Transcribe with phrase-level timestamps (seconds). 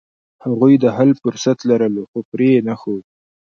[0.43, 3.03] هغوی د حل فرصت لرلو، خو پرې یې نښود.